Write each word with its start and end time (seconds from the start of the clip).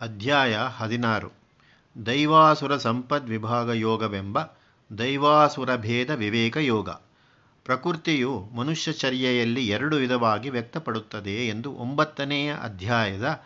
ಅಧ್ಯಾಯ 0.00 0.58
ಹದಿನಾರು. 0.76 1.30
ದೈವಾಸುರ 2.06 2.76
ಸಂಪದ್ 2.76 3.30
ವಿಭಾಗ 3.30 3.68
ಯೋಗವೆಂಬ 3.68 4.38
ದೈವಾಸುರ 4.98 5.76
ಭೇದ 5.76 6.10
ವಿವೇಕ 6.10 6.56
ಯೋಗ. 6.56 6.88
ಪ್ರಕೃತಿಯು 7.64 8.48
ಮನುಷ್ಯಚರ್ಯೆಯಲ್ಲಿ 8.54 9.68
ಎರಡು 9.68 9.96
ವಿಧವಾಗಿ 9.96 10.50
ವ್ಯಕ್ತಪಡುತ್ತದೆ 10.50 11.48
ಎಂದು 11.48 11.72
ಒಂಬತ್ತನೆಯ 11.72 12.54
ಅಧ್ಯಾಯದ 12.62 13.42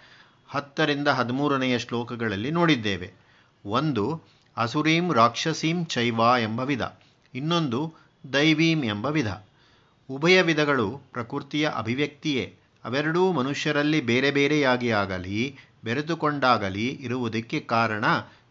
ಹತ್ತರಿಂದ 0.48 1.08
ಹದಿಮೂರನೆಯ 1.08 1.78
ಶ್ಲೋಕಗಳಲ್ಲಿ 1.78 2.50
ನೋಡಿದ್ದೇವೆ. 2.50 3.12
ಒಂದು, 3.66 4.22
ಅಸುರೀಂ 4.56 5.12
ರಾಕ್ಷಸೀಂ 5.12 5.86
ಚೈವ 5.86 6.20
ಎಂಬ 6.40 6.60
ವಿಧ. 6.60 6.82
ಇನ್ನೊಂದು, 7.34 7.94
ದೈವೀಂ 8.32 8.84
ಎಂಬ 8.84 9.06
ವಿಧ. 9.06 9.28
ಉಭಯ 10.10 10.42
ವಿಧಗಳು 10.42 11.00
ಪ್ರಕೃತಿಯ 11.12 11.70
ಅಭಿವ್ಯಕ್ತಿಯೇ. 11.76 12.56
ಅವೆರಡೂ 12.84 13.32
ಮನುಷ್ಯರಲ್ಲಿ 13.32 14.00
ಬೇರೆ 14.00 14.30
ಬೇರೆಯಾಗಿ 14.30 14.90
ಆಗಲಿ 14.90 15.56
ಬೆರೆತುಕೊಂಡಾಗಲಿ 15.84 16.86
ಇರುವುದಕ್ಕೆ 16.86 17.60
ಕಾರಣ 17.60 18.04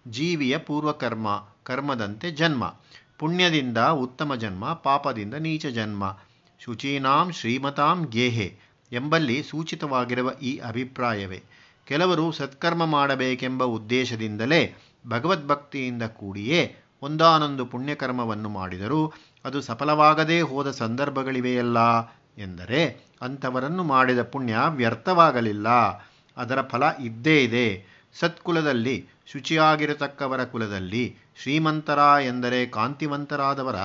ಜೀವಿಯ 0.08 0.58
ಪೂರ್ವಕರ್ಮ, 0.58 1.48
ಕರ್ಮದಂತೆ 1.64 2.32
ಜನ್ಮ. 2.32 2.76
ಪುಣ್ಯದಿಂದ 3.20 3.78
ಉತ್ತಮ 3.78 4.36
ಜನ್ಮ, 4.36 4.74
ಪಾಪದಿಂದ 4.74 5.34
ನೀಚ 5.34 5.66
ಜನ್ಮ. 5.66 6.18
ಶುಚೀನಾಂ 6.60 7.32
ಶ್ರೀಮತಾಂ 7.32 8.06
ಗೇಹೆ 8.10 8.58
ಎಂಬಲ್ಲಿ 8.92 9.44
ಸೂಚಿತವಾಗಿರುವ 9.44 10.32
ಈ 10.42 10.58
ಅಭಿಪ್ರಾಯವೇ. 10.58 11.44
ಕೆಲವರು 11.86 12.32
ಸತ್ಕರ್ಮ 12.32 12.86
ಮಾಡಬೇಕೆಂಬ 12.86 13.64
ಉದ್ದೇಶದಿಂದಲೇ 13.64 14.76
ಭಗವದ್ಭಕ್ತಿಯಿಂದ 15.08 16.04
ಕೂಡಿಯೇ 16.04 16.76
ಒಂದಾನೊಂದು 17.02 17.66
ಪುಣ್ಯಕರ್ಮವನ್ನು 17.66 18.50
ಮಾಡಿದರೂ 18.50 19.14
ಅದು 19.46 19.62
ಸಫಲವಾಗದೇ 19.62 20.42
ಹೋದ 20.42 20.72
ಸಂದರ್ಭಗಳಿವೆಯಲ್ಲ 20.72 21.78
ಎಂದರೆ 22.38 23.08
ಅಂಥವರನ್ನು 23.22 23.84
ಮಾಡಿದ 23.84 24.22
ಪುಣ್ಯ 24.22 24.58
ವ್ಯರ್ಥವಾಗಲಿಲ್ಲ. 24.68 25.68
ಅದರ 26.38 26.62
ಫಲ 26.62 26.84
ಇದ್ದೇ 27.00 27.44
ಇದೆ. 27.44 27.86
ಸತ್ಕುಲದಲ್ಲಿ 28.20 29.08
ಶುಚಿಯಾಗಿರತಕ್ಕವರ 29.26 30.44
ಕುಲದಲ್ಲಿ 30.44 31.16
ಶ್ರೀಮಂತರ 31.42 32.00
ಎಂದರೆ 32.22 32.66
ಕಾಂತಿವಂತರಾದವರ, 32.66 33.76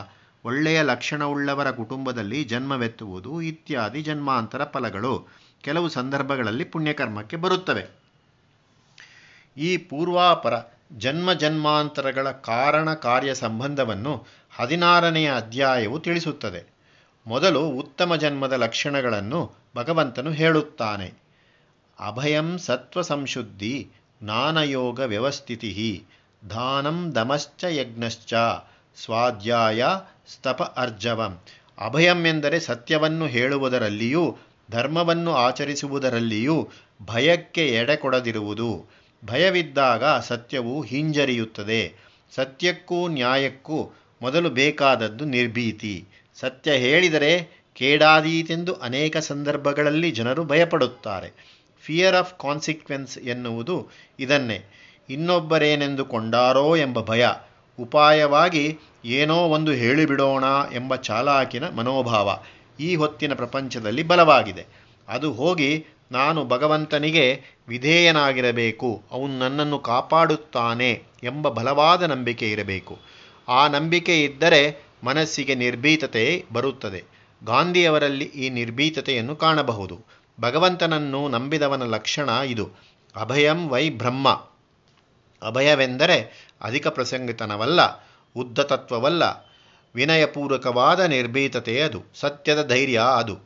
ಒಳ್ಳೆಯ 0.45 0.83
ಲಕ್ಷಣವುಳ್ಳವರ 0.83 1.71
ಕುಟುಂಬದಲ್ಲಿ 1.71 2.45
ಜನ್ಮವೆತ್ತುವುದು 2.45 3.43
ಇತ್ಯಾದಿ 3.43 4.03
ಜನ್ಮಾಂತರ 4.03 4.65
ಫಲಗಳು 4.65 5.29
ಕೆಲವು 5.63 5.89
ಸಂದರ್ಭಗಳಲ್ಲಿ 5.89 6.65
ಪುಣ್ಯಕರ್ಮಕ್ಕೆ 6.65 7.37
ಬರುತ್ತವೆ. 7.37 7.87
ಈ 9.57 9.77
ಪೂರ್ವಾಪರ 9.77 10.55
ಜನ್ಮ 10.99 11.33
ಜನ್ಮಾಂತರಗಳ 11.33 12.31
ಕಾರಣ 12.31 12.95
ಕಾರ್ಯ 12.95 13.35
ಸಂಬಂಧವನ್ನು 13.35 14.27
ಹದಿನಾರನೆಯ 14.57 15.35
ಅಧ್ಯಾಯವು 15.37 16.01
ತಿಳಿಸುತ್ತದೆ. 16.01 16.73
ಮೊದಲು 17.27 17.61
ಉತ್ತಮ 17.61 18.17
ಜನ್ಮದ 18.17 18.53
ಲಕ್ಷಣಗಳನ್ನು 18.53 19.53
ಭಗವಂತನು 19.77 20.31
ಹೇಳುತ್ತಾನೆ. 20.31 21.22
ಅಭಯಂ 22.07 22.59
ಸತ್ವ 22.59 23.03
ಸಂಶುದ್ಧಿ 23.03 23.89
ಜ್ಞಾನಯೋಗ 24.23 25.01
ವ್ಯವಸ್ಥಿತಿ 25.01 26.05
ದಾನಂ 26.51 27.15
ದಮಶ್ಚ 27.15 27.65
ಯಜ್ಞಶ್ಚ 27.65 28.35
ಸ್ವಾಧ್ಯಾಯ 28.97 29.85
ಸ್ತಪ 30.29 30.63
ಅರ್ಜವಂ. 30.77 31.41
ಅಭಯಂ 31.79 32.27
ಎಂದರೆ 32.27 32.61
ಸತ್ಯವನ್ನು 32.61 33.27
ಹೇಳುವುದರಲ್ಲಿಯೂ 33.27 34.39
ಧರ್ಮವನ್ನು 34.71 35.35
ಆಚರಿಸುವುದರಲ್ಲಿಯೂ 35.35 36.69
ಭಯಕ್ಕೆ 37.03 37.69
ಎಡೆ 37.69 37.97
ಕೊಡದಿರುವುದು 37.97 38.87
ಭಯವಿದ್ದಾಗ 39.25 40.05
ಸತ್ಯವು 40.05 40.83
ಹಿಂಜರಿಯುತ್ತದೆ. 40.83 41.95
ಸತ್ಯಕ್ಕೂ 42.35 43.09
ನ್ಯಾಯಕ್ಕೂ 43.09 43.91
ಮೊದಲು 44.23 44.51
ಬೇಕಾದದ್ದು 44.51 45.25
ನಿರ್ಭೀತಿ. 45.25 46.05
ಸತ್ಯ 46.35 46.73
ಹೇಳಿದರೆ 46.73 47.63
ಕೇಡಾದೀತೆಂದು 47.75 48.75
ಅನೇಕ 48.75 49.17
ಸಂದರ್ಭಗಳಲ್ಲಿ 49.17 50.11
ಜನರು 50.11 50.45
ಭಯಪಡುತ್ತಾರೆ. 50.45 51.62
ಫಿಯರ್ 51.85 52.17
ಆಫ್ 52.17 52.35
ಕಾನ್ಸಿಕ್ವೆನ್ಸ್ 52.39 53.19
ಎನ್ನುವುದು 53.19 53.89
ಇದನ್ನೇ. 54.19 54.59
ಇನ್ನೊಬ್ಬರೇನೆಂದುಕೊಂಡಾರೋ 55.11 56.77
ಎಂಬ 56.77 57.01
ಭಯ, 57.01 57.27
ಉಪಾಯವಾಗಿ 57.79 58.79
ಏನೋ 59.05 59.35
ಒಂದು 59.35 59.73
ಹೇಳಿಬಿಡೋಣ 59.73 60.45
ಎಂಬ 60.73 60.97
ಚಾಲಾಕಿನ 60.97 61.69
ಮನೋಭಾವ 61.69 62.39
ಈ 62.81 62.97
ಹೊತ್ತಿನ 62.97 63.35
ಪ್ರಪಂಚದಲ್ಲಿ 63.35 64.03
ಬಲವಾಗಿದೆ. 64.03 64.65
ಅದು 65.09 65.33
ಹೋಗಿ 65.33 65.85
ನಾನು 66.13 66.45
ಭಗವಂತನಿಗೆ 66.45 67.41
ವಿಧೇಯನಾಗಿರಬೇಕು, 67.69 69.03
ಅವನು 69.11 69.39
ನನ್ನನ್ನು 69.39 69.79
ಕಾಪಾಡುತ್ತಾನೆ 69.79 71.03
ಎಂಬ 71.23 71.49
ಬಲವಾದ 71.49 72.03
ನಂಬಿಕೆ 72.03 72.51
ಇರಬೇಕು. 72.51 72.99
ಆ 73.49 73.69
ನಂಬಿಕೆ 73.69 74.25
ಇದ್ದರೆ 74.25 74.85
ಮನಸ್ಸಿಗೆ 75.05 75.55
ನಿರ್ಭೀತತೆ 75.55 76.45
ಬರುತ್ತದೆ. 76.53 77.05
ಗಾಂಧಿಯವರಲ್ಲಿ 77.45 78.25
ಈ 78.25 78.51
ನಿರ್ಭೀತತೆಯನ್ನು 78.51 79.37
ಕಾಣಬಹುದು. 79.37 80.22
ಭಗವಂತನನ್ನು 80.43 81.29
ನಂಬಿದವನ 81.29 81.83
ಲಕ್ಷಣ 81.83 82.29
ಇದು. 82.29 82.71
ಅಭಯಂ 83.17 83.69
ವೈ 83.69 83.91
ಬ್ರಹ್ಮ. 83.91 84.29
ಅಭಯವೆಂದರೆ 85.43 86.19
ಅಧಿಕ 86.61 86.87
ಪ್ರಸಂಗಿತನವಲ್ಲ, 86.87 87.81
ಉದ್ದತತ್ವವಲ್ಲ 88.37 89.23
ವಿನಯಪೂರ್ವಕವಾದ 89.95 91.01
ನಿರ್ಭೀತತೆ 91.01 91.81
ಅದು, 91.81 92.03
ಸತ್ಯದ 92.15 92.69
ಧೈರ್ಯ 92.69 93.01
ಅದು. 93.17 93.37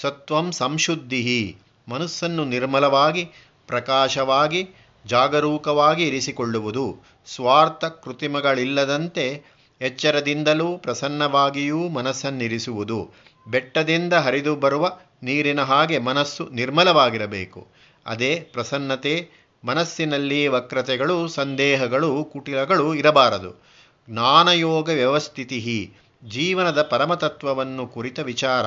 ಸತ್ವಂ 0.00 0.52
ಸಂಶುದ್ಧಿ 0.52 1.56
ಮನಸ್ಸನ್ನು 1.88 2.44
ನಿರ್ಮಲವಾಗಿ, 2.44 3.24
ಪ್ರಕಾಶವಾಗಿ, 3.66 4.68
ಜಾಗರೂಕವಾಗಿ 5.06 6.08
ಇರಿಸಿಕೊಳ್ಳುವುದು. 6.08 6.86
ಸ್ವಾರ್ಥ 7.26 7.84
ಕೃತಿಮಗಳಿಲ್ಲದಂತೆ 7.84 9.42
ಎಚ್ಚರದಿಂದಲೂ 9.80 10.78
ಪ್ರಸನ್ನವಾಗಿಯೂ 10.78 11.88
ಮನಸ್ಸನ್ನಿರಿಸುವುದು. 11.88 12.98
ಬೆಟ್ಟದಿಂದ 13.46 14.12
ಹರಿದು 14.12 14.56
ಬರುವ 14.56 14.98
ನೀರಿನ 15.22 15.60
ಹಾಗೆ 15.60 15.98
ಮನಸ್ಸು 15.98 16.48
ನಿರ್ಮಲವಾಗಿರಬೇಕು. 16.52 17.68
ಅದೇ 18.06 18.40
ಪ್ರಸನ್ನತೆ, 18.52 19.28
ಮನಸ್ಸಿನಲ್ಲಿ 19.64 20.48
ವಕ್ರತೆಗಳು, 20.48 21.28
ಸಂದೇಹಗಳು, 21.28 22.24
ಕುಟಿಲಗಳು 22.24 22.94
ಇರಬಾರದು. 22.94 23.62
ಜ್ಞಾನಯೋಗ 24.10 24.88
ವ್ಯವಸ್ಥಿತಿ 24.88 25.92
ಜೀವನದ 26.28 26.82
ಪರಮತತ್ವವನ್ನು 26.82 27.86
ಕುರಿತ 27.86 28.18
ವಿಚಾರ, 28.18 28.64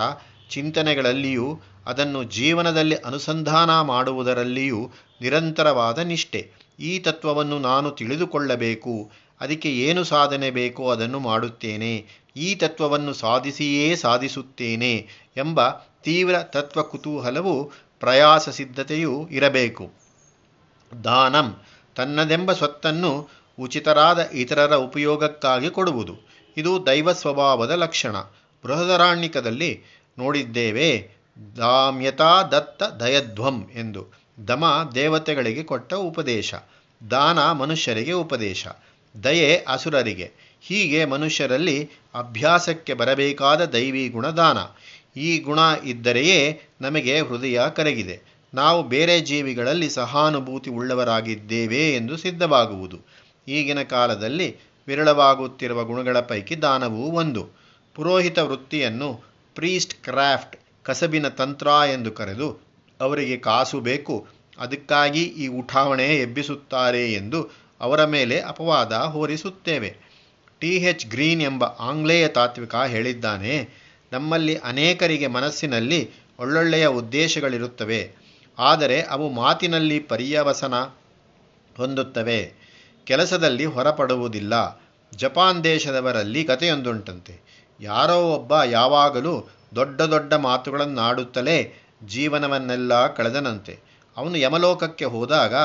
ಚಿಂತನೆಗಳಲ್ಲಿಯೂ, 0.50 1.62
ಅದನ್ನು 1.86 2.24
ಜೀವನದಲ್ಲಿ 2.24 2.96
ಅನುಸಂಧಾನ 2.96 3.82
ಮಾಡುವುದರಲ್ಲಿಯೂ 3.82 4.92
ನಿರಂತರವಾದ 5.22 6.00
ನಿಷ್ಠೆ. 6.00 6.52
ಈ 6.80 7.00
ತತ್ವವನ್ನು 7.00 7.60
ನಾನು 7.60 7.92
ತಿಳಿದುಕೊಳ್ಳಬೇಕು. 7.92 9.12
ಅದಕ್ಕೆ 9.42 9.70
ಏನು 9.70 10.04
ಸಾಧನೆ 10.04 10.52
ಬೇಕೋ 10.52 10.90
ಅದನ್ನು 10.90 11.20
ಮಾಡುತ್ತೇನೆ. 11.20 12.06
ಈ 12.36 12.56
ತತ್ವವನ್ನು 12.56 13.14
ಸಾಧಿಸಿಯೇ 13.14 13.96
ಸಾಧಿಸುತ್ತೇನೆ 13.96 15.08
ಎಂಬ 15.38 15.62
ತೀವ್ರ 16.04 16.44
ತತ್ವ 16.44 16.84
ಕುತೂಹಲವು 16.84 17.72
ಪ್ರಯಾಸ 18.00 18.50
ಸಿದ್ಧತೆಯೂ 18.50 19.28
ಇರಬೇಕು. 19.32 19.92
ದಾನಂ 21.04 21.62
ತನ್ನದೆಂಬ 21.96 22.54
ಸ್ವತ್ತನ್ನು 22.54 23.30
ಉಚಿತರಾದ 23.60 24.20
ಇತರರ 24.20 24.76
ಉಪಯೋಗಕ್ಕಾಗಿ 24.76 25.70
ಕೊಡುವುದು. 25.70 26.16
ಇದು 26.58 26.86
ದೈವ 26.86 27.14
ಸ್ವಭಾವದ 27.14 27.72
ಲಕ್ಷಣ. 27.72 28.16
ಬೃಹದರಾಣ್ಯಕದಲ್ಲಿ 28.64 29.84
ನೋಡಿದ್ದೇವೆ, 30.20 31.10
ದಾಮ್ಯತಾ 31.58 32.44
ದತ್ತ 32.44 32.84
ದಯಧ್ವಂ 32.84 33.70
ಎಂದು 33.76 34.08
ದಮ 34.48 34.92
ದೇವತೆಗಳಿಗೆ 34.96 35.64
ಕೊಟ್ಟ 35.64 35.94
ಉಪದೇಶ. 35.94 36.54
ದಾನ 37.12 37.52
ಮನುಷ್ಯರಿಗೆ 37.52 38.12
ಉಪದೇಶ. 38.12 38.68
ದಯೆ 39.24 39.66
ಅಸುರರಿಗೆ. 39.68 40.32
ಹೀಗೆ 40.62 41.06
ಮನುಷ್ಯರಲ್ಲಿ 41.06 41.90
ಅಭ್ಯಾಸಕ್ಕೆ 42.16 42.94
ಬರಬೇಕಾದ 42.94 43.66
ದೈವಿ 43.66 44.08
ಗುಣ 44.08 44.28
ದಾನ 44.28 44.58
ಈ 45.16 45.40
ಗುಣ 45.40 45.60
ಇದ್ದರೆಯೇ 45.86 46.62
ನಮಗೆ 46.82 47.22
ಹೃದಯ 47.22 47.62
ಕರಗಿದೆ. 47.76 48.22
ನಾವು 48.54 48.84
ಬೇರೆ 48.84 49.20
ಜೀವಿಗಳಲ್ಲಿ 49.22 49.90
ಸಹಾನುಭೂತಿ 49.90 50.70
ಉಳ್ಳವರಾಗಿದ್ದೇವೆ 50.70 51.96
ಎಂದು 51.96 52.18
ಸಿದ್ಧವಾಗುವುದು. 52.18 52.98
ಈಗಿನ 53.48 53.82
ಕಾಲದಲ್ಲಿ 53.84 54.56
ವಿರಳವಾಗುತ್ತಿರುವ 54.88 55.84
ಗುಣಗಳ 55.84 56.20
ಪೈಕಿ 56.20 56.62
ದಾನವೂ 56.62 57.04
ಒಂದು. 57.12 57.44
ಪುರೋಹಿತ 57.96 58.40
ವೃತ್ತಿಯನ್ನು 58.40 59.24
ಪ್ರೀಸ್ಟ್ 59.56 59.96
ಕ್ರಾಫ್ಟ್ 60.04 60.56
ಕಸಬಿನ 60.84 61.28
ತಂತ್ರ 61.28 61.68
ಎಂದು 61.94 62.12
ಕರೆದು 62.12 62.48
ಅವರಿಗೆ 63.02 63.38
ಕಾಸು 63.38 63.80
ಬೇಕು, 63.80 64.28
ಅದಕ್ಕಾಗಿ 64.60 65.24
ಈ 65.24 65.48
ಉಠಾವಣೆ 65.48 66.16
ಎಬ್ಬಿಸುತ್ತಾರೆ 66.16 67.14
ಎಂದು 67.14 67.40
ಅವರ 67.82 68.06
ಮೇಲೆ 68.06 68.40
ಅಪವಾದ 68.40 68.94
ಹೋರಿಸುತ್ತೇವೆ. 68.94 69.96
ಟಿ 70.60 70.76
ಎಚ್ 70.76 71.06
ಗ್ರೀನ್ 71.08 71.42
ಎಂಬ 71.42 71.64
ಆಂಗ್ಲೇಯ 71.64 72.28
ತಾತ್ವಿಕ 72.28 72.76
ಹೇಳಿದ್ದಾನೆ 72.76 73.83
ನಮ್ಮಲ್ಲಿ 74.14 74.56
ಅನೇಕರಿಗೆ 74.56 75.28
ಮನಸ್ಸಿನಲ್ಲಿ 75.28 76.12
ಒಳ್ಳೊಳ್ಳೆಯ 76.40 76.88
ಉದ್ದೇಶಗಳಿರುತ್ತವೆ. 76.88 78.12
ಆದರೆ 78.60 79.02
ಅವು 79.02 79.30
ಮಾತಿನಲ್ಲಿ 79.30 80.00
ಪರ್ಯವಸನ 80.00 80.74
ಹೊಂದುತ್ತವೆ. 81.78 82.54
ಕೆಲಸದಲ್ಲಿ 83.04 83.66
ಹೊರಪಡುವುದಿಲ್ಲ. 83.66 84.84
ಜಪಾನ್ 85.16 85.64
ದೇಶದವರಲ್ಲಿ 85.64 86.44
ಕಥೆಯೊಂದುಂಟಂತೆ. 86.44 87.64
ಯಾರೋ 87.82 88.34
ಒಬ್ಬ 88.34 88.64
ಯಾವಾಗಲೂ 88.64 89.50
ದೊಡ್ಡ 89.76 90.02
ದೊಡ್ಡ 90.02 90.34
ಮಾತುಗಳನ್ನಾಡುತ್ತಲೇ 90.34 91.84
ಜೀವನವನ್ನೆಲ್ಲ 92.08 93.08
ಕಳೆದನಂತೆ. 93.08 93.80
ಅವನು 94.18 94.38
ಯಮಲೋಕಕ್ಕೆ 94.38 95.06
ಹೋದಾಗ 95.06 95.56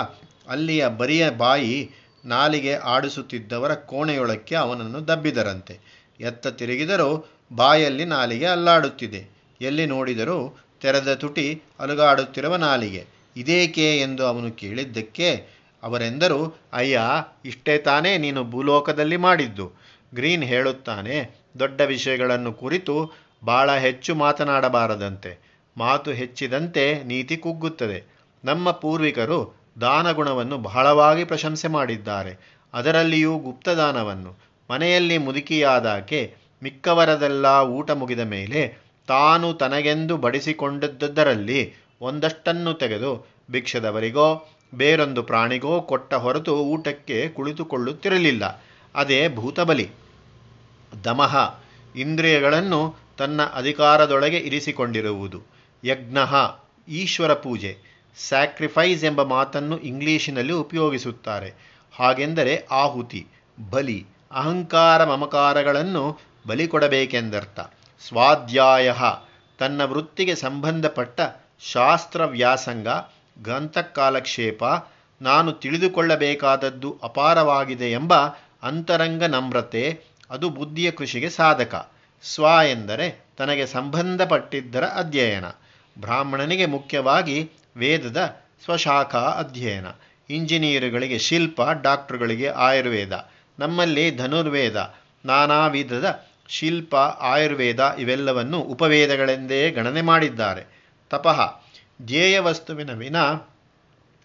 ಅಲ್ಲಿಯ 0.49 0.89
ಬರಿಯ 0.89 1.31
ಬಾಯಿ 1.31 1.91
ನಾಲಿಗೆ 2.25 2.75
ಆಡಿಸುತ್ತಿದ್ದವರ 2.75 3.75
ಕೋಣೆಯೊಳಕ್ಕೆ 3.75 4.55
ಅವನನ್ನು 4.55 5.09
ದಬ್ಬಿದರಂತೆ. 5.09 5.79
ಎತ್ತ 6.21 6.47
ತಿರುಗಿದರೂ 6.47 7.38
ಬಾಯಲ್ಲಿ 7.53 8.05
ನಾಲಿಗೆ 8.05 8.47
ಅಲ್ಲಾಡುತ್ತಿದೆ. 8.47 9.29
ಎಲ್ಲಿ 9.61 9.87
ನೋಡಿದರೂ 9.87 10.59
ತೆರೆದ 10.81 11.15
ತುಟಿ 11.15 11.63
ಅಲುಗಾಡುತ್ತಿರುವ 11.81 12.57
ನಾಲಿಗೆ. 12.57 13.07
ಇದೇಕೆ 13.37 13.99
ಎಂದು 13.99 14.27
ಅವನು 14.27 14.51
ಕೇಳಿದ್ದಕ್ಕೆ 14.51 15.47
ಅವರೆಂದರು, 15.83 16.61
ಅಯ್ಯ, 16.73 17.01
ಇಷ್ಟೇ 17.45 17.79
ತಾನೇ 17.79 18.19
ನೀನು 18.19 18.45
ಭೂಲೋಕದಲ್ಲಿ 18.45 19.17
ಮಾಡಿದ್ದು. 19.17 19.73
ಗ್ರೀನ್ 20.15 20.45
ಹೇಳುತ್ತಾನೆ, 20.45 21.47
ದೊಡ್ಡ 21.59 21.81
ವಿಷಯಗಳನ್ನು 21.81 22.53
ಕುರಿತು 22.53 23.13
ಬಹಳ 23.45 23.77
ಹೆಚ್ಚು 23.77 24.15
ಮಾತನಾಡಬಾರದಂತೆ. 24.15 25.63
ಮಾತು 25.77 26.11
ಹೆಚ್ಚಿದಂತೆ 26.11 27.05
ನೀತಿ 27.05 27.37
ಕುಗ್ಗುತ್ತದೆ. 27.37 28.05
ನಮ್ಮ 28.45 28.71
ಪೂರ್ವಿಕರು 28.71 29.55
ದಾನಗುಣವನ್ನು 29.81 30.59
ಬಹಳವಾಗಿ 30.59 31.25
ಪ್ರಶಂಸೆ 31.25 31.69
ಮಾಡಿದ್ದಾರೆ. 31.69 32.59
ಅದರಲ್ಲಿಯೂ 32.75 33.39
ಗುಪ್ತದಾನವನ್ನು. 33.39 34.37
ಮನೆಯಲ್ಲಿ 34.71 35.19
ಮುದುಕಿಯಾದಾಕೆ 35.19 36.35
ಮಿಕ್ಕವರದೆಲ್ಲ 36.63 37.47
ಊಟ 37.47 37.91
ಮುಗಿದ 37.91 38.21
ಮೇಲೆ 38.21 38.79
ತಾನು 39.07 39.55
ತನಗೆಂದು 39.55 40.17
ಬಡಿಸಿಕೊಂಡದ್ದರಲ್ಲಿ 40.17 41.75
ಒಂದಷ್ಟನ್ನು 42.01 42.75
ತೆಗೆದು 42.75 43.27
ಭಿಕ್ಷದವರಿಗೋ, 43.51 44.49
ಬೇರೊಂದು 44.75 45.23
ಪ್ರಾಣಿಗೋ 45.23 45.81
ಕೊಟ್ಟ 45.81 46.15
ಹೊರತು 46.15 46.57
ಊಟಕ್ಕೆ 46.57 47.29
ಕುಳಿತುಕೊಳ್ಳುತ್ತಿರಲಿಲ್ಲ. 47.29 48.65
ಅದೇ 48.95 49.29
ಭೂತಬಲಿ. 49.29 49.91
ದಮಹ 51.05 51.59
ಇಂದ್ರಿಯಗಳನ್ನು 51.97 52.97
ತನ್ನ 53.19 53.43
ಅಧಿಕಾರದೊಳಗೆ 53.43 54.37
ಇರಿಸಿಕೊಂಡಿರುವುದು. 54.37 55.43
ಯಜ್ಞ, 55.85 56.19
ಈಶ್ವರ 56.89 57.35
ಪೂಜೆ. 57.35 57.79
ಸ್ಯಾಕ್ರಿಫೈಸ್ 58.19 59.05
ಎಂಬ 59.05 59.23
ಮಾತನ್ನು 59.23 59.79
ಇಂಗ್ಲಿಷಿನಲ್ಲಿ 59.79 60.53
ಉಪಯೋಗಿಸುತ್ತಾರೆ. 60.53 61.55
ಹಾಗೆಂದರೆ 61.97 62.67
ಆಹುತಿ, 62.71 63.27
ಬಲಿ, 63.71 64.07
ಅಹಂಕಾರ 64.31 65.05
ಮಮಕಾರಗಳನ್ನು 65.05 66.28
ಬಲಿ 66.47 66.69
ಕೊಡಬೇಕೆಂದರ್ಥ. 66.69 67.61
ಸ್ವಾಧ್ಯಾಯ. 68.09 68.95
ತನ್ನ 69.59 69.85
ವೃತ್ತಿಗೆ 69.85 70.35
ಸಂಬಂಧಪಟ್ಟ 70.35 71.21
ಶಾಸ್ತ್ರ 71.61 72.25
ವ್ಯಾಸಂಗ, 72.25 72.89
ಗ್ರಂಥಕಾಲಕ್ಷೇಪ, 73.43 74.65
ನಾನು 75.23 75.53
ತಿಳಿದುಕೊಳ್ಳಬೇಕಾದದ್ದು 75.53 76.99
ಅಪಾರವಾಗಿದೆ 77.03 77.93
ಎಂಬ 77.93 78.15
ಅಂತರಂಗ 78.63 79.25
ನಮ್ರತೆ, 79.25 80.01
ಅದು 80.31 80.49
ಬುದ್ಧಿಯ 80.49 80.91
ಕೃಷಿಗೆ 80.91 81.31
ಸಾಧಕ. 81.31 81.91
ಸ್ವ 82.23 82.45
ಎಂದರೆ 82.71 83.27
ತನಗೆ 83.37 83.67
ಸಂಬಂಧಪಟ್ಟಿದ್ದರ 83.67 84.85
ಅಧ್ಯಯನ. 84.85 85.45
ಬ್ರಾಹ್ಮಣನಿಗೆ 86.01 86.67
ಮುಖ್ಯವಾಗಿ 86.67 87.51
ವೇದದ 87.77 88.37
ಸ್ವಶಾಖಾ 88.65 89.19
ಅಧ್ಯಯನ. 89.19 89.87
ಇಂಜಿನಿಯರುಗಳಿಗೆ 90.31 91.19
ಶಿಲ್ಪ, 91.19 91.63
ಡಾಕ್ಟ್ರುಗಳಿಗೆ 91.83 92.49
ಆಯುರ್ವೇದ. 92.49 93.29
ನಮ್ಮಲ್ಲಿ 93.59 94.17
ಧನುರ್ವೇದ 94.17 94.95
ನಾನಾ 95.25 95.67
ವಿಧದ 95.67 96.28
ಶಿಲ್ಪ, 96.49 96.97
ಆಯುರ್ವೇದ 96.97 97.97
ಇವೆಲ್ಲವನ್ನು 97.99 98.61
ಉಪವೇದಗಳೆಂದೇ 98.61 99.71
ಗಣನೆ 99.71 100.03
ಮಾಡಿದ್ದಾರೆ. 100.03 100.79
ತಪಃ 101.11 101.61
ಧ್ಯೇಯ 102.07 102.41
ವಸ್ತುವಿನ 102.41 102.93
ವಿನ 102.93 103.17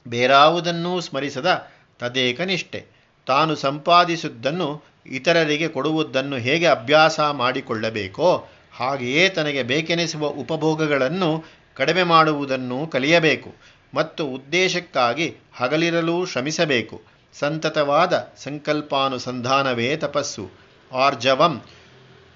ಬೇರಾವುದನ್ನೂ 0.07 1.01
ಸ್ಮರಿಸದ 1.01 1.67
ತದೇಕನಿಷ್ಠೆ 1.99 2.85
ತಾನು 3.25 3.55
ಸಂಪಾದಿಸುವುದನ್ನು 3.55 4.83
ಇತರರಿಗೆ 5.05 5.67
ಕೊಡುವುದನ್ನು 5.67 6.35
ಹೇಗೆ 6.35 6.67
ಅಭ್ಯಾಸ 6.67 7.19
ಮಾಡಿಕೊಳ್ಳಬೇಕೋ, 7.19 8.47
ಹಾಗೆಯೇ 8.71 9.29
ತನಗೆ 9.29 9.63
ಬೇಕೆನಿಸುವ 9.63 10.27
ಉಪಭೋಗಗಳನ್ನು 10.27 11.43
ಕಡಿಮೆ 11.75 12.03
ಮಾಡುವುದನ್ನು 12.03 12.87
ಕಲಿಯಬೇಕು 12.87 13.53
ಮತ್ತು 13.93 14.25
ಉದ್ದೇಶಕ್ಕಾಗಿ 14.25 15.35
ಹಗಲಿರಲು 15.55 16.25
ಶ್ರಮಿಸಬೇಕು. 16.25 17.01
ಸಂತತವಾದ 17.39 18.27
ಸಂಕಲ್ಪಾನುಸಂಧಾನವೇ 18.37 19.95
ತಪಸ್ಸು. 19.95 20.49
ಆರ್ಜವಂ 20.93 21.61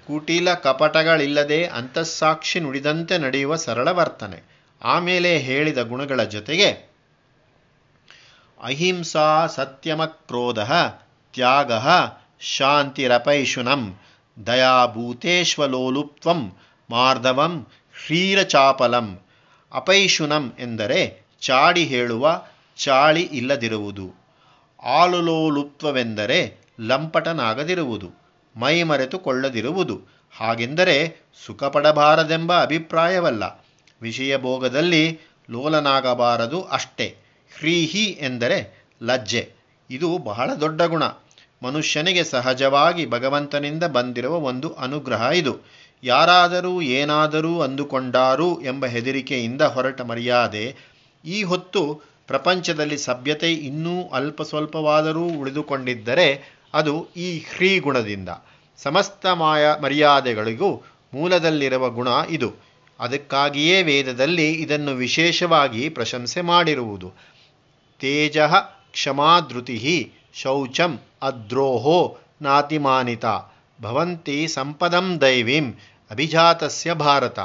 ಕುಟಿಲ 0.08 0.54
ಕಪಟಗಳಿಲ್ಲದೆ 0.54 1.66
ಅಂತಸ್ಸಾಕ್ಷಿ 1.66 2.60
ನುಡಿದಂತೆ 2.60 3.18
ನಡೆಯುವ 3.18 3.56
ಸರಳ 3.56 3.90
ವರ್ತನೆ. 3.90 4.58
ಆಮೇಲೆ 4.82 5.38
ಹೇಳಿದ 5.38 5.78
ಗುಣಗಳ 5.78 6.22
ಜೊತೆಗೆ, 6.22 6.98
ಅಹಿಂಸಾ 8.62 9.46
ಸತ್ಯಮಕ್ರೋಧ 9.46 10.58
ತ್ಯಾಗ 11.34 11.72
ಶಾಂತಿರಪೈಶುನಂ 12.40 14.00
ದಯಾಭೂತೇಶ್ವಲೋಲುಪ್ತ್ವಂ 14.46 16.56
ಮಾರ್ಧವಂ 16.90 17.66
ಹ್ರೀರಚಾಪಲಂ 18.06 19.20
ಅಪೈಶುನಂ 19.72 20.52
ಎಂದರೆ 20.58 21.28
ಚಾಡಿ 21.40 21.84
ಹೇಳುವ, 21.84 22.42
ಚಾಳಿ 22.76 23.22
ಇಲ್ಲದಿರುವುದು. 23.22 24.28
ಆಲುಲೋಲುಪ್ತ್ವವೆಂದರೆ 24.82 26.58
ಲಂಪಟನಾಗದಿರುವುದು. 26.80 28.27
ಮೈಮರೆತುಕೊಳ್ಳದಿರುವುದು. 28.56 30.00
ಹಾಗೆಂದರೆ 30.36 31.16
ಸುಖಪಡಬಾರದೆಂಬ 31.46 32.62
ಅಭಿಪ್ರಾಯವಲ್ಲ. 32.62 33.66
ವಿಷಯ 34.02 34.36
ಭೋಗದಲ್ಲಿ 34.36 35.20
ಲೋಲನಾಗಬಾರದು 35.50 36.62
ಅಷ್ಟೇ. 36.62 37.16
ಹ್ರೀಹಿ 37.58 38.04
ಎಂದರೆ 38.04 38.86
ಲಜ್ಜೆ. 39.02 39.52
ಇದು 39.90 40.18
ಬಹಳ 40.18 40.54
ದೊಡ್ಡ 40.54 40.82
ಗುಣ. 40.82 41.04
ಮನುಷ್ಯನಿಗೆ 41.62 42.24
ಸಹಜವಾಗಿ 42.24 43.10
ಭಗವಂತನಿಂದ 43.10 43.84
ಬಂದಿರುವ 43.84 44.36
ಒಂದು 44.36 44.74
ಅನುಗ್ರಹ 44.74 45.30
ಇದು. 45.34 45.58
ಯಾರಾದರೂ 46.04 46.80
ಏನಾದರೂ 46.80 47.60
ಅಂದುಕೊಂಡಾರು 47.60 48.62
ಎಂಬ 48.62 48.86
ಹೆದರಿಕೆಯಿಂದ 48.86 49.62
ಹೊರಟ 49.62 50.00
ಮರ್ಯಾದೆ. 50.00 50.76
ಈ 51.24 51.42
ಹೊತ್ತು 51.42 52.00
ಪ್ರಪಂಚದಲ್ಲಿ 52.26 52.98
ಸಭ್ಯತೆ 52.98 53.52
ಇನ್ನೂ 53.52 54.08
ಅಲ್ಪ 54.08 54.42
ಸ್ವಲ್ಪವಾದರೂ 54.42 55.22
ಉಳಿದುಕೊಂಡಿದ್ದರೆ 55.22 56.57
ಅದು 56.74 57.08
ಈ 57.16 57.38
ಹ್ರೀ 57.38 57.78
ಗುಣದಿಂದ 57.78 58.28
ಸಮಸ್ತ 58.76 59.26
ಮಾಯ 59.26 59.66
ಮರ್ಯಾದೆಗಳಿಗೂ 59.82 60.84
ಮೂಲದಲ್ಲಿರುವ 61.14 61.90
ಗುಣ 61.90 62.08
ಇದು. 62.30 62.54
ಅದಕ್ಕಾಗಿಯೇ 63.00 63.82
ವೇದದಲ್ಲಿ 63.82 64.52
ಇದನ್ನು 64.52 64.94
ವಿಶೇಷವಾಗಿ 64.94 65.88
ಪ್ರಶಂಸೆ 65.88 66.40
ಮಾಡಿರುವುದು. 66.40 67.12
ತೇಜ 68.00 68.38
ಕ್ಷಮಾಧೃತಿ 68.92 70.12
ಶೌಚಂ 70.34 71.00
ಅದ್ರೋಹೋ 71.22 72.18
ನಾತಿಮಾನಿತ 72.42 73.24
ಭವಂತಿ 73.82 74.48
ಸಂಪದಂ 74.48 75.20
ದೈವಿಂ 75.20 75.72
ಅಭಿಜಾತಸ್ಯ 76.10 76.94
ಭಾರತ. 76.94 77.38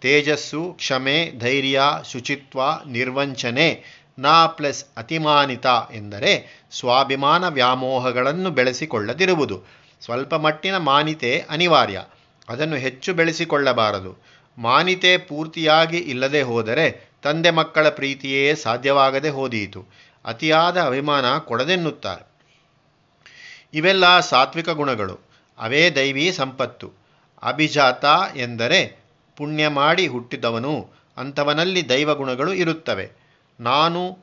ತೇಜಸ್ಸು, 0.00 0.72
ಕ್ಷಮೆ, 0.76 1.32
ಧೈರ್ಯ, 1.38 1.82
ಶುಚಿತ್ವ, 2.12 2.60
ನಿರ್ವಂಚನೆ 2.86 3.82
ನಾ 4.18 4.46
ಪ್ಲಸ್ 4.46 4.84
ಅತಿಮಾನಿತ 4.96 5.66
ಎಂದರೆ 5.92 6.62
ಸ್ವಾಭಿಮಾನ 6.72 7.48
ವ್ಯಾಮೋಹಗಳನ್ನು 7.48 8.50
ಬೆಳೆಸಿಕೊಳ್ಳದಿರುವುದು. 8.50 9.62
ಸ್ವಲ್ಪ 10.00 10.34
ಮಟ್ಟಿನ 10.34 10.76
ಮಾನಿತೆ 10.76 11.44
ಅನಿವಾರ್ಯ. 11.50 12.04
ಅದನ್ನು 12.48 12.76
ಹೆಚ್ಚು 12.76 13.14
ಬೆಳೆಸಿಕೊಳ್ಳಬಾರದು. 13.14 14.16
ಮಾನಿತೆ 14.58 15.18
ಪೂರ್ತಿಯಾಗಿ 15.18 15.98
ಇಲ್ಲದೆ 15.98 16.42
ಹೋದರೆ 16.42 17.10
ತಂದೆ 17.22 17.50
ಮಕ್ಕಳ 17.50 17.88
ಪ್ರೀತಿಯೇ 17.88 18.54
ಸಾಧ್ಯವಾಗದೆ 18.54 19.28
ಹೋದೀತು. 19.28 19.86
ಅತಿಯಾದ 20.24 20.80
ಅಭಿಮಾನ 20.80 21.38
ಕೊಡದೆನ್ನುತ್ತಾರೆ. 21.38 22.32
ಇವೆಲ್ಲ 23.74 24.20
ಸಾತ್ವಿಕ 24.20 24.68
ಗುಣಗಳು. 24.68 25.20
ಅವೇ 25.58 25.90
ದೈವಿ 25.90 26.32
ಸಂಪತ್ತು. 26.32 26.92
ಅಭಿಜಾತ 27.42 28.04
ಎಂದರೆ 28.36 29.04
ಪುಣ್ಯ 29.36 29.68
ಮಾಡಿ 29.68 30.06
ಹುಟ್ಟಿದವನು 30.06 30.90
ಅಂಥವನಲ್ಲಿ 31.16 31.88
ದೈವಗುಣಗಳು 31.88 32.54
ಇರುತ್ತವೆ. 32.54 33.21
ನಾನು 33.62 34.18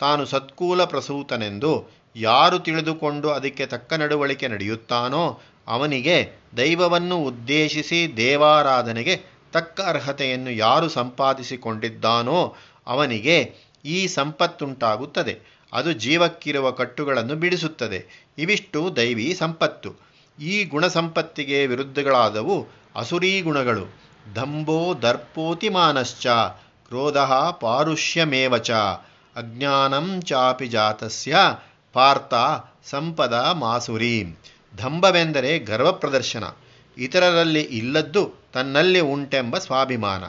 ತಾನು 0.00 0.26
ಸತ್ಕೂಲ 0.26 0.84
ಪ್ರಸೂತನೆಂದು 0.84 1.86
ಯಾರು 2.16 2.58
ತಿಳಿದುಕೊಂಡು 2.58 3.30
ಅದಕ್ಕೆ 3.30 3.66
ತಕ್ಕ 3.66 3.92
ನಡವಳಿಕೆ 3.92 4.48
ನಡೆಯುತ್ತಾನೋ 4.48 5.40
ಅವನಿಗೆ 5.68 6.30
ದೈವವನ್ನು 6.56 7.18
ಉದ್ದೇಶಿಸಿ 7.18 8.12
ದೇವಾರಾಧನೆಗೆ 8.16 9.20
ತಕ್ಕ 9.52 9.80
ಅರ್ಹತೆಯನ್ನು 9.80 10.50
ಯಾರು 10.50 10.88
ಸಂಪಾದಿಸಿಕೊಂಡಿದ್ದಾನೋ 10.88 12.56
ಅವನಿಗೆ 12.86 13.54
ಈ 13.84 14.06
ಸಂಪತ್ತುಂಟಾಗುತ್ತದೆ. 14.06 15.38
ಅದು 15.72 15.92
ಜೀವಕ್ಕಿರುವ 15.92 16.70
ಕಟ್ಟುಗಳನ್ನು 16.70 17.34
ಬಿಡಿಸುತ್ತದೆ. 17.34 18.28
ಇವಿಷ್ಟು 18.38 18.96
ದೈವಿ 18.96 19.34
ಸಂಪತ್ತು. 19.34 19.90
ಈ 20.40 20.64
ಗುಣ 20.64 20.86
ಸಂಪತ್ತಿಗೆ 20.86 21.66
ವಿರುದ್ಧಗಳಾದವು 21.66 22.66
ಅಸುರೀ 22.96 23.40
ಗುಣಗಳು. 23.40 23.86
ದಂಭೋ 24.36 24.94
ದರ್ಪೋತಿಮಾನಶ್ಚ. 25.02 26.26
ಕ್ರೋಧ 26.92 27.16
ಪಾರುಷ್ಯಮೇವಚ 27.60 28.70
ಅಜ್ಞಾನಂ 29.36 30.22
ಚಾಪಿ 30.22 30.66
ಜಾತಸ್ಯ 30.66 31.36
ಪಾರ್ಥ 31.92 32.34
ಸಂಪದ 32.90 33.32
ಮಾಸುರಿ 33.32 34.24
ದಂಭವೆಂದರೆ 34.78 35.58
ಗರ್ವ 35.58 35.92
ಪ್ರದರ್ಶನ 35.92 36.44
ಇತರರಲ್ಲಿ 36.98 37.62
ಇಲ್ಲದ್ದು 37.62 38.32
ತನ್ನಲ್ಲಿ 38.52 39.00
ಉಂಟೆಂಬ 39.00 39.58
ಸ್ವಾಭಿಮಾನ। 39.58 40.24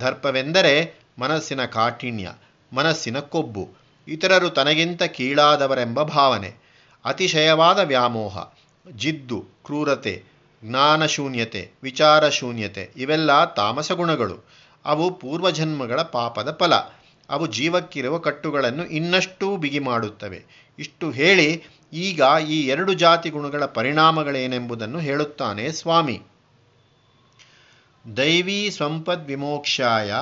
ದರ್ಪವೆಂದರೆ 0.00 1.00
ಮನಸ್ಸಿನ 1.18 1.64
ಕಾಠಿಣ್ಯ, 1.64 2.32
ಮನಸ್ಸಿನ 2.72 3.18
ಕೊಬ್ಬು। 3.18 3.68
ಇತರರು 4.08 4.50
ತನಗಿಂತ 4.50 5.02
ಕೀಳಾದವರೆಂಬ 5.02 6.02
ಭಾವನೆ। 6.02 6.56
ಅತಿಶಯವಾದ 7.04 7.78
ವ್ಯಾಮೋಹ, 7.78 8.38
ಜಿದ್ದು, 8.96 9.40
ಕ್ರೂರತೆ, 9.40 10.24
ಜ್ಞಾನಶೂನ್ಯತೆ, 10.64 11.70
ವಿಚಾರಶೂನ್ಯತೆ 11.82 12.90
ಇವೆಲ್ಲ 12.96 13.44
ತಾಮಸ 13.44 13.92
ಗುಣಗಳು 13.92 14.62
ಅವು 14.84 15.14
ಪೂರ್ವಜನ್ಮಗಳ 15.14 16.02
ಪಾಪದ 16.02 16.56
ಫಲ. 16.60 16.74
ಅವು 17.30 17.46
ಜೀವಕ್ಕಿರುವ 17.46 18.18
ಕಟ್ಟುಗಳನ್ನು 18.18 18.84
ಇನ್ನಷ್ಟು 18.86 19.56
ಬಿಗಿ 19.56 19.78
ಮಾಡುತ್ತವೆ. 19.78 20.44
ಇಷ್ಟು 20.78 21.10
ಹೇಳಿ 21.10 21.62
ಈಗ 21.92 22.22
ಈ 22.48 22.66
ಎರಡು 22.66 22.94
ಜಾತಿ 22.94 23.30
ಗುಣಗಳ 23.30 23.64
ಪರಿಣಾಮಗಳೇನೆಂಬುದನ್ನು 23.64 24.98
ಹೇಳುತ್ತಾನೆ 24.98 25.72
ಸ್ವಾಮಿ. 25.72 26.22
ದೈವೀ 28.16 28.70
ಸಂಪದ್ವಿಮೋಕ್ಷಾಯ 28.70 30.14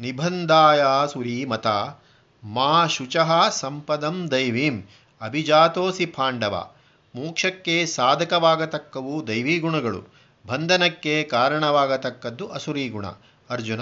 ನಿಬಂಧಾಯ 0.00 0.82
ಸುರೀಮತ 1.12 1.66
ಮಾ 2.44 2.86
ಶುಚಃ 2.86 3.48
ಸಂಪದಂ 3.48 4.30
ದೈವೀಂ 4.30 4.88
ಅಭಿಜಾತೋಸಿ 5.20 6.06
ಪಾಂಡವ. 6.06 6.70
ಮೋಕ್ಷಕ್ಕೆ 7.14 7.86
ಸಾಧಕವಾಗತಕ್ಕವು 7.86 9.26
ದೈವೀ 9.26 9.58
ಗುಣಗಳು. 9.58 10.20
ಬಂಧನಕ್ಕೆ 10.46 11.22
ಕಾರಣವಾಗತಕ್ಕದ್ದು 11.22 12.48
ಅಸುರಿ 12.48 12.88
ಗುಣ 12.88 13.06
ಅರ್ಜುನ 13.50 13.80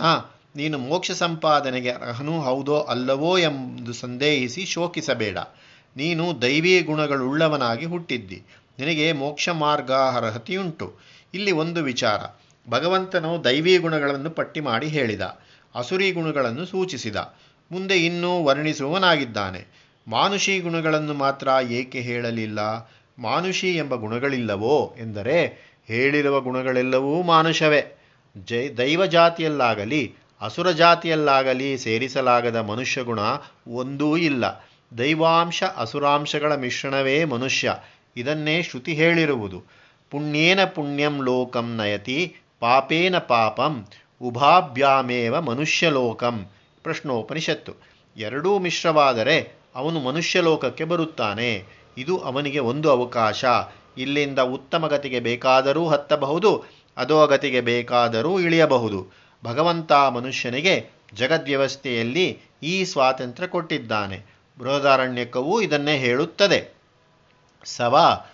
ನೀನು 0.57 0.79
ಮೋಕ್ಷ 0.79 1.11
ಸಂಪಾದನೆಗೆ 1.11 1.91
ಅರ್ಹನೂ 1.91 2.41
ಹೌದೋ 2.41 2.81
ಅಲ್ಲವೋ 2.81 3.39
ಎಂದು 3.39 3.93
ಸಂದೇಹಿಸಿ 3.93 4.65
ಶೋಕಿಸಬೇಡ. 4.65 5.39
ನೀನು 5.97 6.43
ದೈವೀ 6.43 6.81
ಗುಣಗಳುಳ್ಳವನಾಗಿ 6.81 7.87
ಹುಟ್ಟಿದ್ದಿ. 7.87 8.43
ನಿನಗೆ 8.79 9.13
ಮೋಕ್ಷ 9.13 9.49
ಮಾರ್ಗ 9.49 9.93
ಅರ್ಹತೆಯುಂಟು. 9.93 10.95
ಇಲ್ಲಿ 11.35 11.53
ಒಂದು 11.53 11.83
ವಿಚಾರ. 11.83 12.43
ಭಗವಂತನು 12.71 13.45
ದೈವೀ 13.45 13.79
ಗುಣಗಳನ್ನು 13.79 14.31
ಪಟ್ಟಿ 14.31 14.61
ಮಾಡಿ 14.61 14.89
ಹೇಳಿದ. 14.89 15.21
ಅಸುರಿ 15.75 16.13
ಗುಣಗಳನ್ನು 16.13 16.67
ಸೂಚಿಸಿದ. 16.67 17.17
ಮುಂದೆ 17.73 18.07
ಇನ್ನೂ 18.07 18.45
ವರ್ಣಿಸುವವನಾಗಿದ್ದಾನೆ. 18.45 19.67
ಮಾನುಷಿ 20.09 20.61
ಗುಣಗಳನ್ನು 20.61 21.15
ಮಾತ್ರ 21.15 21.49
ಏಕೆ 21.71 22.01
ಹೇಳಲಿಲ್ಲ? 22.01 22.59
ಮಾನುಷಿ 23.19 23.77
ಎಂಬ 23.77 23.95
ಗುಣಗಳಿಲ್ಲವೋ? 23.95 24.95
ಎಂದರೆ 24.99 25.69
ಹೇಳಿರುವ 25.87 26.41
ಗುಣಗಳೆಲ್ಲವೂ 26.41 27.23
ಮಾನುಷವೇ. 27.23 27.98
ಜೈ 28.45 28.69
ದೈವ 28.69 29.07
ಜಾತಿಯಲ್ಲಾಗಲಿ 29.07 30.15
ಅಸುರ 30.41 30.71
ಜಾತಿಯಲ್ಲಾಗಲಿ 30.71 31.79
ಸೇರಿಸಲಾಗದ 31.79 32.57
ಮನುಷ್ಯ 32.57 33.03
ಗುಣ 33.03 33.19
ಒಂದೂ 33.69 34.17
ಇಲ್ಲ. 34.17 34.65
ದೈವಾಂಶ 34.99 35.63
ಅಸುರಾಂಶಗಳ 35.77 36.55
ಮಿಶ್ರಣವೇ 36.55 37.25
ಮನುಷ್ಯ. 37.25 37.75
ಇದನ್ನೇ 38.17 38.63
ಶ್ರುತಿ 38.63 38.95
ಹೇಳಿರುವುದು. 38.95 39.63
ಪುಣ್ಯೇನ 40.11 40.65
ಪುಣ್ಯಂ 40.65 41.25
ಲೋಕಂ 41.25 41.77
ನಯತಿ, 41.77 42.37
ಪಾಪೇನ 42.61 43.19
ಪಾಪಂ, 43.19 43.87
ಉಭಾಭ್ಯಾಮೇವ 44.23 45.41
ಮನುಷ್ಯಲೋಕಂ. 45.41 46.47
ಪ್ರಶ್ನೋಪನಿಷತ್ತು. 46.83 47.73
ಎರಡೂ 48.17 48.59
ಮಿಶ್ರವಾದರೆ 48.59 49.53
ಅವನು 49.75 50.01
ಮನುಷ್ಯ 50.01 50.41
ಲೋಕಕ್ಕೆ 50.41 50.85
ಬರುತ್ತಾನೆ. 50.85 51.65
ಇದು 51.99 52.19
ಅವನಿಗೆ 52.19 52.59
ಒಂದು 52.59 52.91
ಅವಕಾಶ. 52.91 53.45
ಇಲ್ಲಿಂದ 53.99 54.39
ಉತ್ತಮ 54.39 54.87
ಗತಿಗೆ 54.87 55.21
ಬೇಕಾದರೂ 55.21 55.89
ಹತ್ತಬಹುದು. 55.89 56.65
ಅಧೋಗತಿಗೆ 56.99 57.61
ಬೇಕಾದರೂ 57.61 58.41
ಇಳಿಯಬಹುದು. 58.41 59.07
ಭಗವಂತ 59.45 59.93
ಮನುಷ್ಯನಿಗೆ 59.93 60.87
ಜಗದ್ವ್ಯವಸ್ಥೆಯಲ್ಲಿ 61.15 62.39
ಈ 62.63 62.85
ಸ್ವಾತಂತ್ರ್ಯ 62.85 63.49
ಕೊಟ್ಟಿದ್ದಾನೆ. 63.49 64.25
ಬೃಹದಾರಣ್ಯಕವೂ 64.59 65.61
ಇದನ್ನೇ 65.61 65.97
ಹೇಳುತ್ತದೆ. 65.97 66.75
ಸವ 67.65 68.25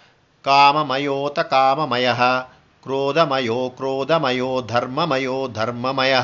ಕಾಮಮಯೋತ 0.44 1.38
ಕಾಮಮಯ 1.38 2.11
ಕ್ರೋಧಮಯೋ 2.83 3.71
ಕ್ರೋಧಮಯೋ 3.71 4.62
ಧರ್ಮಮಯೋ 4.66 5.49
ಧರ್ಮಮಯ 5.49 6.16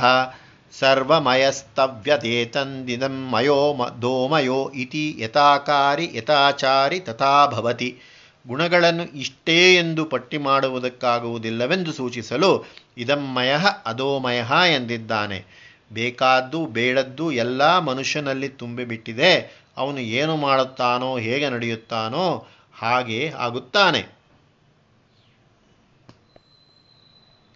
ಸರ್ವಮಯಸ್ತವ್ಯತೇತಂದಿದಂ 0.79 3.31
ಮಯೋ 3.31 3.77
ದೋಮಯೋ 4.03 4.71
ಇತಿ 4.75 5.17
ಯಥಾಕಾರಿ 5.19 6.11
ಯಥಾಚಾರಿ 6.15 7.01
ತಥಾ 7.01 7.47
ಭವತಿ. 7.47 7.99
ಗುಣಗಳನ್ನು 8.47 9.05
ಇಷ್ಟೇ 9.05 9.75
ಎಂದು 9.75 10.05
ಪಟ್ಟಿ 10.05 10.39
ಮಾಡುವುದಕ್ಕಾಗುವುದಿಲ್ಲವೆಂದು 10.39 11.93
ಸೂಚಿಸಲು 11.93 12.65
ಇದಮ್ಮಯ 12.97 13.57
ಅಧೋಮಯ 13.87 14.45
ಎಂದಿದ್ದಾನೆ. 14.75 15.45
ಬೇಕಾದ್ದು, 15.93 16.67
ಬೇಡದ್ದು 16.67 17.33
ಎಲ್ಲ 17.33 17.79
ಮನುಷ್ಯನಲ್ಲಿ 17.79 18.49
ತುಂಬಿಬಿಟ್ಟಿದೆ. 18.49 19.61
ಅವನು 19.77 19.99
ಏನು 19.99 20.37
ಮಾಡುತ್ತಾನೋ, 20.37 21.19
ಹೇಗೆ 21.19 21.51
ನಡೆಯುತ್ತಾನೋ 21.51 22.47
ಹಾಗೆ 22.79 23.33
ಆಗುತ್ತಾನೆ. 23.37 24.20